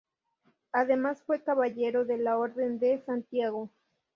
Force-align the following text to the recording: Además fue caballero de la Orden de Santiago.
Además 0.71 1.21
fue 1.27 1.43
caballero 1.43 2.05
de 2.05 2.17
la 2.17 2.39
Orden 2.39 2.79
de 2.79 3.03
Santiago. 3.05 3.69